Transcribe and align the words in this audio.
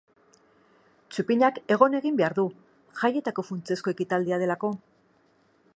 Txupinak 1.15 1.59
egon 1.75 1.97
egin 1.99 2.17
behar 2.21 2.37
du, 2.39 2.47
jaietako 3.03 3.47
funtsezko 3.51 3.95
ekitaldia 3.97 4.43
delako. 4.45 4.73